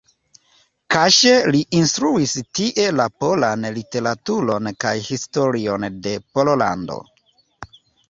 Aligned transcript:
Kaŝe 0.95 1.33
li 1.55 1.61
instruis 1.79 2.33
tie 2.61 2.87
la 3.01 3.07
polan 3.25 3.69
literaturon 3.77 4.73
kaj 4.87 4.97
historion 5.13 5.89
de 6.09 6.19
Pollando. 6.37 7.03